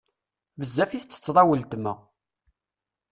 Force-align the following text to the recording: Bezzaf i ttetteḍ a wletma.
Bezzaf 0.59 0.91
i 0.93 0.99
ttetteḍ 1.01 1.37
a 1.41 1.43
wletma. 1.47 1.93